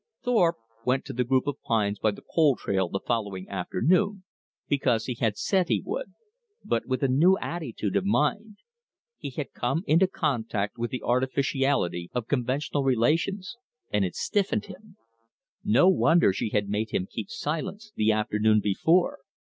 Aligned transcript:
Thorpe 0.23 0.57
went 0.83 1.05
to 1.05 1.13
the 1.13 1.23
group 1.23 1.45
of 1.45 1.61
pines 1.61 1.99
by 1.99 2.09
the 2.09 2.23
pole 2.23 2.55
trail 2.55 2.89
the 2.89 2.99
following 2.99 3.47
afternoon 3.47 4.23
because 4.67 5.05
he 5.05 5.13
had 5.13 5.37
said 5.37 5.67
he 5.67 5.79
would, 5.85 6.15
but 6.65 6.87
with 6.87 7.03
a 7.03 7.07
new 7.07 7.37
attitude 7.37 7.95
of 7.95 8.03
mind. 8.03 8.57
He 9.19 9.29
had 9.29 9.53
come 9.53 9.83
into 9.85 10.07
contact 10.07 10.79
with 10.79 10.89
the 10.89 11.03
artificiality 11.03 12.09
of 12.15 12.27
conventional 12.27 12.83
relations, 12.83 13.57
and 13.91 14.03
it 14.03 14.15
stiffened 14.15 14.65
him. 14.65 14.97
No 15.63 15.87
wonder 15.87 16.33
she 16.33 16.49
had 16.49 16.67
made 16.67 16.89
him 16.89 17.05
keep 17.05 17.29
silence 17.29 17.91
the 17.95 18.11
afternoon 18.11 18.59
before! 18.59 19.19